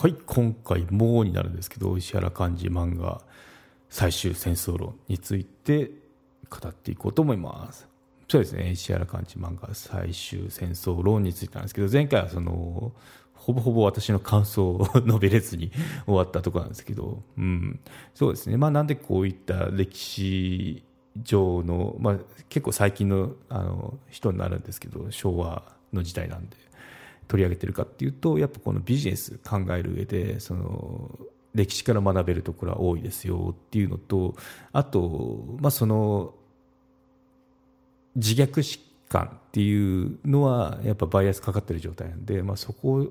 [0.00, 3.20] はい今回もうになるんですけど石原幹事漫画
[3.90, 5.90] 最終戦争論について
[6.48, 7.88] 語っていこうと思います。
[8.28, 12.92] そうですね石原幹事漫画最終戦争論についてなんですけど前回はその
[13.34, 15.72] ほぼほぼ私の感想を述べれずに
[16.06, 17.80] 終わったとこなんですけど、うん、
[18.14, 20.84] そうですね、まあ、なんでこういった歴史
[21.16, 26.56] 上の、まあ、結構最近のあの人になるんですけど昭和の時代なんで。
[27.28, 31.10] 取り上げてるかっていうとやっぱこのビジネス考える上でその
[31.54, 34.34] 歴史から学べるところは多いですよっていうのと
[34.72, 36.34] あと、まあ、その
[38.16, 43.06] 自虐疾患っていうのはやっぱバイアスかかってる状態なんで、まあ、そこ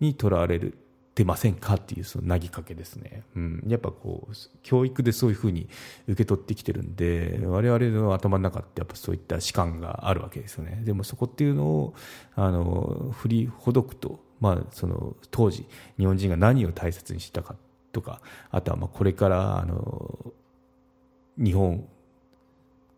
[0.00, 0.76] にとらわれる
[1.20, 5.68] てませんかっていうその投げかけですね、うん、やっぱこう教育でそういうふうに
[6.08, 10.80] 受け取ってきてるんで我々の頭の中ってやっぱそういった士官があるわけですよね。
[10.82, 11.94] でもそこっていうのを
[12.36, 15.66] あの振りほどくと、まあ、その当時
[15.98, 17.54] 日本人が何を大切にしたか
[17.92, 20.32] とかあとはまあこれからあの
[21.36, 21.86] 日本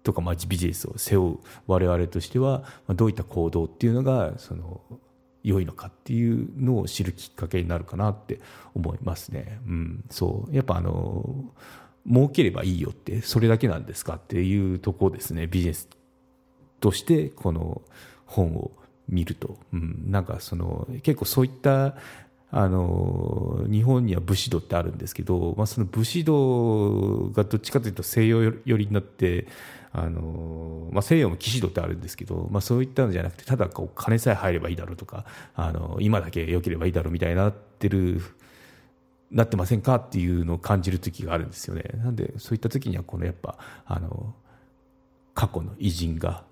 [0.05, 4.81] とかまあビジネスを背負う我々としてはどういった行動っていうのがその
[5.43, 8.41] 良いのかっていうのを知るきっかけになるかなって
[8.75, 9.61] 思いますね。
[9.67, 10.55] うん、そう。
[10.55, 11.45] やっぱあの
[12.09, 15.47] 儲ければいいよってそれだけなんですかっていうとこですね。
[15.47, 15.89] ビジネス
[16.81, 17.83] としてこの
[18.27, 18.73] 本を
[19.09, 21.97] 見ると、うん、なんかその結構そういった
[22.51, 29.47] あの日本には武士道ってあるんですけど、まあ、その武士道がどっちかというと西洋寄りになって
[29.95, 38.23] あのまあ、西洋も騎士道ってあるんですけど、まあ、そういったのじゃなくてただこう金さえ入ればいいだろうとかあの今だけ良ければいいだろうみたいになってる
[39.31, 39.97] なってませんか？
[39.97, 41.85] っていうのを感じる時があるんですよね。
[41.95, 44.35] なんでそういった時にはこのやっぱあの
[45.35, 46.45] 過去の偉人が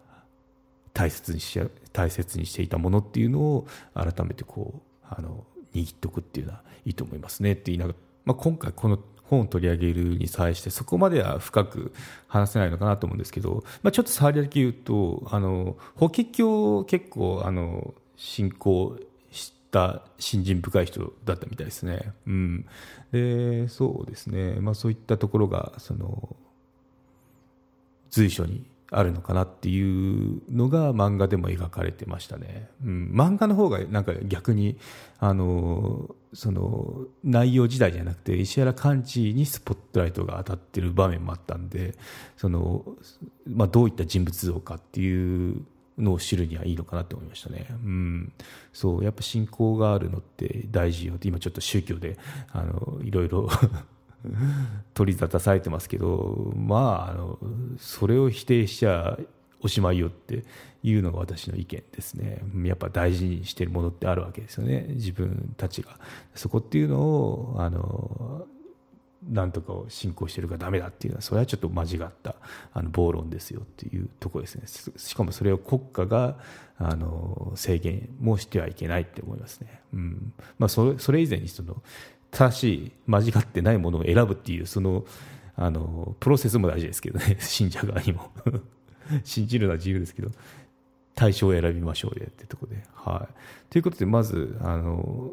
[0.93, 1.61] 大切にし
[1.93, 7.53] 大切にしていたものっていうのを改めてこうあの握っておくっていうのはいいと思いますね。
[7.53, 8.99] って言いながら、まあ、今回この
[9.31, 11.93] 本を取り上げるに際してそこまでは深く
[12.27, 18.99] 話せないのかなと思うんですけど、まあ、ちょっと触りだけ言うとあの法華経結構あの信仰
[19.31, 22.13] した信心深い人だったみたいですね。
[22.27, 22.67] うん、
[23.13, 26.37] でそうですね、まあ、そういったところがその
[28.11, 32.69] 随所にあるのかなっていうのが漫画でも描かれてましたね。
[32.85, 34.77] うん、漫画の方がなんか逆に
[35.19, 41.95] あのその内容自体じゃなくて石原幹事にスポットライトが当たってる場面もあったんで
[42.37, 42.85] その、
[43.47, 45.65] まあ、どういった人物像かっていう
[45.99, 47.67] のを知るにはいいのかなと思いましたね。
[47.71, 48.33] うん、
[48.73, 52.19] そうやっぱ信仰があるのって大事よって今ちょっと宗教で
[52.53, 53.49] あのいろいろ
[54.95, 57.39] 取り沙汰されてますけどまああの
[57.79, 59.19] それを否定しちゃ
[59.63, 60.45] おしまいよって
[60.83, 62.43] いうのが私の意見ですね。
[62.65, 64.87] やっぱ大事にしてるものってあるわけですよね。
[64.91, 65.99] 自分たちが。
[66.35, 68.47] そこっていうのをあの
[69.29, 72.37] なんとかを信仰してるからダメだっていうのはそれはちょっと間違った
[72.73, 74.93] あの暴論ですよっていうところですね。
[74.97, 76.39] しかもそれを国家が
[76.79, 80.33] あの制限もしてはいけないって思いますね、うん。
[80.59, 81.83] まあ、それそれ以前にその
[82.31, 85.05] 正しい間違ってないものを選ぶっていうその
[85.57, 87.37] あのプロセスも大事ですけどね。
[87.41, 88.31] 信者側にも。
[89.25, 90.31] 信じるのは自由ですけど。
[91.15, 92.83] 対象を選びましょうよってとこで。
[92.95, 93.35] はい、
[93.71, 95.33] ということでまずあの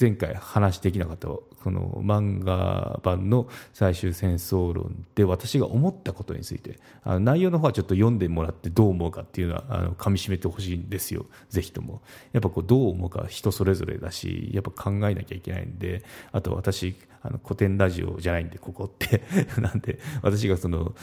[0.00, 11.26] 前回話できなかったこの漫画版の最終戦争論で私が思ったことについてあの内容の方はちょっと読んでもらってどう思うかっていうのはあの噛みしめてほしいんですよ。
[11.48, 12.02] ぜひとも。
[12.32, 19.22] やっぱこうどう思うか人それぞれだしやっぱ考えなきゃいけないんであと私あの古典ラジオじゃないんでここって。
[19.60, 20.94] なんで私がその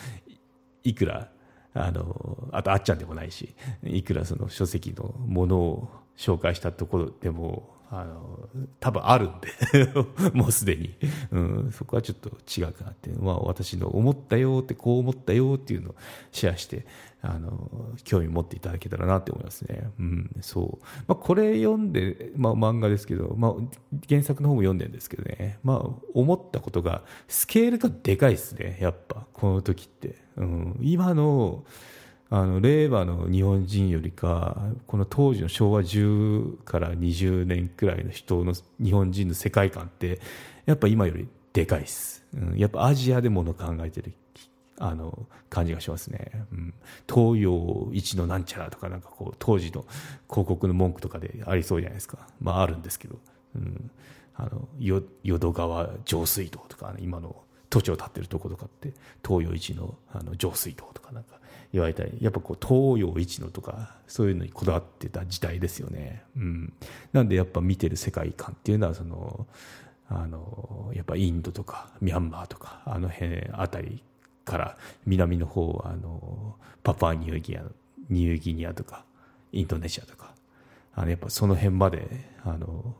[0.83, 1.29] いくら
[1.73, 9.89] あのあとあっちゃんでもないしいくらその書籍のものを紹介したところでもあの多分あるんで
[10.33, 10.95] もうすでに、
[11.31, 15.95] うん、そこはちょっと違うなって、まあ、私の思ったよってこう思ったよっていうのを
[16.31, 16.85] シェアして
[17.21, 17.69] あの
[18.03, 20.31] 興味持っていただけたらなって思いますね、うん。
[20.41, 20.85] そう。
[21.07, 23.53] まあ、これ読んで、まあ、漫画ですけど、まあ、
[24.07, 28.77] 原作の方も読んでるんですけどね、まあ、思ったことがスケールがでかいですね。
[28.79, 31.63] やっぱこの時って、うん、今の
[32.29, 34.57] あの令和の日本人よりか
[34.87, 40.19] この当時の昭和10から20年くらいの人の日本人の世界観って
[40.65, 44.13] やっぱ今よりでかいです、うん、やっぱアジアでもの考えてる
[44.77, 46.73] あの感じがしますね、うん、
[47.07, 49.85] 東洋一のなんちゃらとかなんかこう当時の
[50.29, 52.27] 広告の文句とかでありそうじゃないですか。
[52.41, 53.17] まああるんですけど、
[53.55, 53.89] うん、
[54.35, 57.37] あの淀川上水道とか、今の
[57.69, 58.93] 都庁立ってるとことかって
[59.25, 60.89] 東洋一のあの上水道
[61.75, 66.73] 言われたりやっぱこう東洋一のとかそういうのにこだわってた時代ですよね、うん、
[67.11, 69.45] なんでやっぱ見てる世界観っていうのはその
[70.07, 74.01] あのやっぱインドとかミャンマーとかあの辺あたり
[74.45, 77.63] から南の方あのパパニューギア
[78.09, 79.03] ニューギニアとか
[79.51, 80.33] インドネシアとか
[80.93, 82.07] あのやっぱその辺まで
[82.45, 82.95] あの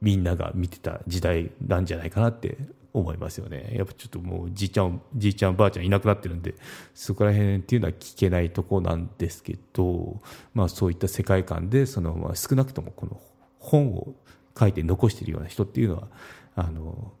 [0.00, 2.56] みんなが見てた時代なんじゃないかなって
[2.94, 3.74] 思いますよね。
[3.76, 6.54] やっぱちょっともうじいちゃん、じいちゃんばあちゃんいなくなってるんで、
[6.94, 10.20] そこら辺っていうのは聞けないとこなんですけど、
[10.54, 13.20] まあそういった世界観で、その、まあ少なくともこの
[13.58, 14.14] 本を
[14.58, 16.08] 書いて残しているような人っていうのは、
[16.54, 17.12] あの、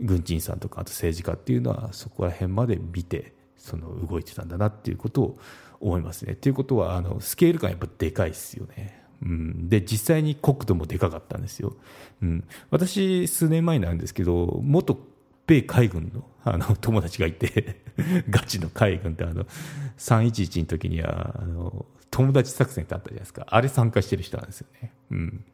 [0.00, 5.38] 軍人さんとか、あと政治家っていうのはそこら辺まで見て、その動いてたんだなっていうことを
[5.80, 6.36] 思いますね。
[6.36, 8.99] ということは、あの、スケール感やっぱでかいですよね。
[9.22, 11.76] うん、で実際に国土もでかかったんですよ、
[12.22, 14.98] うん、私、数年前なんですけど元
[15.46, 17.82] 米海軍のあの友達がいて
[18.30, 19.44] ガチの海軍ってあの
[19.98, 23.46] 311の時にはあの友達作戦ってあったじゃないですか。
[23.48, 25.44] あれ参加してる人なんですよね、うん、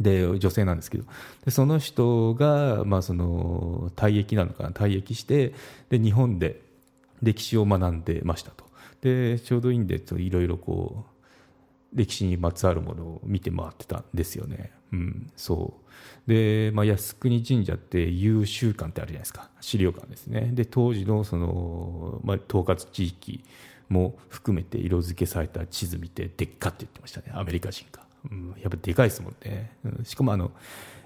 [0.00, 1.04] で女性なんですけど。
[1.44, 4.70] でその人が、まあ、その退役なのかな。
[4.70, 5.54] 退役して
[5.90, 6.60] で日本で
[7.22, 8.64] 歴史を学んでましたと。
[9.00, 11.15] でちょうどいいんでいろいろこう
[11.92, 14.72] 歴史にまつわるものを見て回ってたんですよね。
[14.92, 15.74] うん、そ
[16.26, 16.30] う。
[16.30, 19.50] で、まあ、靖国神社って優秀館ってあるじゃないですか。
[19.60, 20.50] 資料館ですね。
[20.52, 23.44] で当時のその、まあ、統括地域
[23.88, 27.26] も含めて色付けされた地図見てでっかって言ってましたね。
[27.32, 30.50] アメリカ人が、うん、やっぱでかいですもんね、うん、しかもあの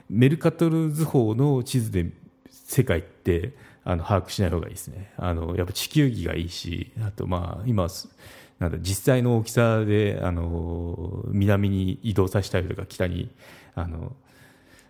[0.09, 2.11] メルカトル図法の地図で
[2.51, 3.53] 世界って
[3.91, 5.13] あの把握しない方がいいですね。
[5.17, 7.89] あのやっぱ地球儀がいいしあとまあ今
[8.61, 13.31] なんだ実際の大きさであの南に移動させたりとか北に
[13.75, 14.15] あの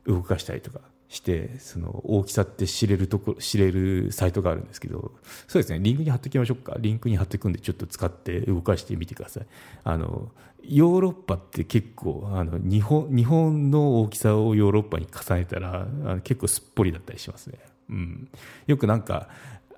[0.06, 5.12] 動かしたりとかしてその大きさって知れるとこ知れるサイトがあるんですけど
[5.48, 6.76] そうですねリンクに貼っておきましょうか。
[6.78, 9.46] リンクに貼っておくんでちょっと使って動かしてみてください。
[9.84, 10.30] あの
[10.62, 15.84] ヨーロッパって結構あの日本日本の大きさをヨーロッパに重ねたらあ
[16.16, 17.58] の結構すっぽりだったりしますね、
[17.90, 18.28] うん、
[18.66, 19.28] よくなんか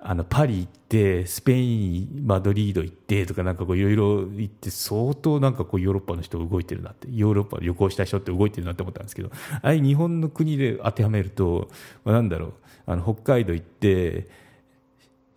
[0.05, 9.31] あのパリ行ってスペインマドリード行ってとかなんかこういろいろ行って相当なんかこうヨーロッパの人動いてるなってヨーロッパ旅行した人って動いてるなって思ったんですけど
[9.61, 11.69] あれ日本の国で当てはめると、
[12.03, 12.53] まあ、なんだろう
[12.85, 14.27] あの北海道行って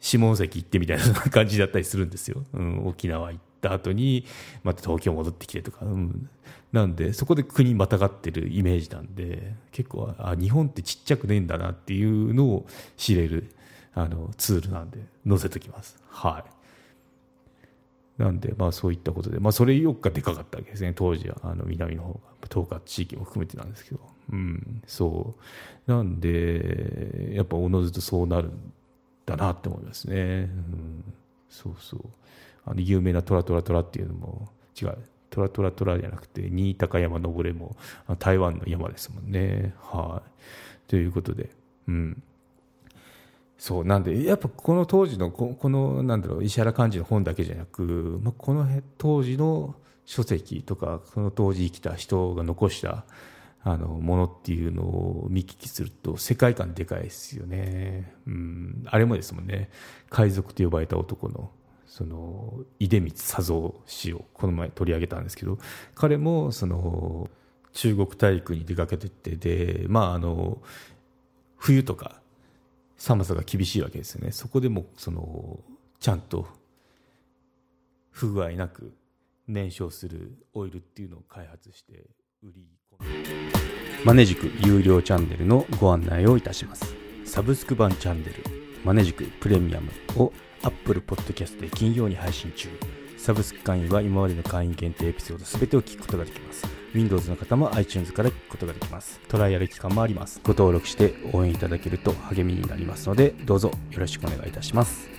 [0.00, 4.25] 下関行ってみたいな感じだったりするんですよ、うん、沖縄行った後に
[4.62, 6.29] また東京戻ってきてとか、うん、
[6.73, 12.67] なんでそこで国またがってるイメージなんで結構あ日本ってちっちゃくねえんだなっていうのを
[12.97, 13.53] 知れる
[13.94, 15.97] あのツールなんで載せときます。
[16.08, 16.56] はい。
[18.23, 22.20] なんで、まあそういったことで、まあそれよっかでかかったわけですね、当時は、あの南の方が、
[22.50, 24.00] 統括地域も含めてなんですけど、
[24.32, 25.35] うん、そ
[25.87, 25.91] う。
[25.91, 28.73] なんで、やっぱおのずとそうなるん
[29.26, 30.17] だなって思いますね。
[30.17, 31.05] うん、
[31.49, 32.00] そうそう。
[32.67, 34.49] あの有名なトラトラトラっていうのも
[34.81, 34.99] 違う。
[35.31, 37.77] トラトラトラじゃなくて、新高山登れも
[38.19, 39.75] 台湾の山ですもんね。
[39.81, 40.23] は
[40.87, 40.89] い。
[40.89, 41.51] ということで、
[41.89, 42.23] うん。
[43.59, 48.67] そうなんでやっぱこの当時のこのなんだろう石原幹事の本だけじゃなく、まあ、この
[48.99, 49.75] 当時の
[50.05, 53.05] 書籍とかその当時生きた人が残した
[53.62, 59.71] あのものっていうのを見聞きすると世界観でかいですよね、うん、あれもですもんね
[60.11, 61.51] 海賊と呼ばれた男の
[61.97, 65.57] その出光佐三氏をこの前取り上げたんですけど
[65.95, 67.31] 彼もその
[67.73, 70.59] 中国大陸に出かけてってでまああの
[71.57, 72.21] 冬とか
[72.99, 74.33] 寒さが厳しいわけですよね。
[74.33, 75.59] そこでもその
[75.99, 76.47] ちゃんと
[78.11, 78.93] 不具合なく
[79.49, 82.05] 燃焼するオイルっていうのを開発して
[82.43, 82.67] 売り
[84.05, 86.95] マネジク有料チャンネルのご案内をいたします。
[87.25, 88.35] サブスク版チャンネル
[88.85, 90.31] マネジクプレミアムを
[90.66, 92.68] Apple Podcast で金曜に配信中
[93.16, 99.20] サブスク会員は今までの会員限定エピソード全てを聞くことができます Windows の方も iTunes から聞くことができます。
[99.28, 100.40] トライアル期間もあります。
[100.42, 105.15] ご登録して応援いただけると励みになりますので、どうぞよろしくお願いいたします。